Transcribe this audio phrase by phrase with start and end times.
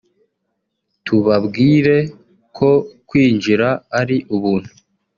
[1.05, 1.97] tubabwire
[2.57, 2.69] ko
[3.07, 3.67] kwinjira
[3.99, 4.71] ari ubuntu